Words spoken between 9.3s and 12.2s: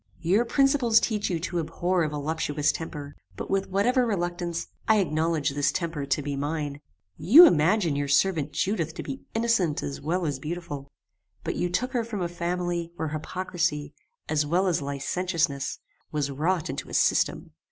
innocent as well as beautiful; but you took her